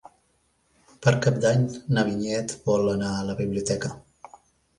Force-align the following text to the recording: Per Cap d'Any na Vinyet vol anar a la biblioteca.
Per 1.03 1.11
Cap 1.25 1.37
d'Any 1.43 1.67
na 1.97 2.05
Vinyet 2.07 2.57
vol 2.71 2.89
anar 2.95 3.11
a 3.19 3.29
la 3.29 3.37
biblioteca. 3.45 3.95